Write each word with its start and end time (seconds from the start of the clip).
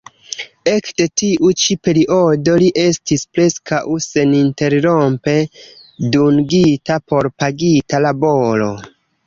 Ekde 0.69 1.05
tiu 1.21 1.49
ĉi 1.63 1.75
periodo 1.87 2.55
li 2.63 2.69
estis 2.85 3.27
preskaŭ 3.37 3.83
seninterrompe 4.07 5.37
dungita 6.19 7.01
por 7.13 7.33
pagita 7.45 8.05
laboro. 8.11 8.75